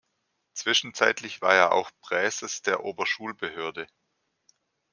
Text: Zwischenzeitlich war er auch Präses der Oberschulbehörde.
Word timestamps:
Zwischenzeitlich 0.55 1.43
war 1.43 1.53
er 1.53 1.73
auch 1.73 1.91
Präses 2.01 2.63
der 2.63 2.83
Oberschulbehörde. 2.83 3.85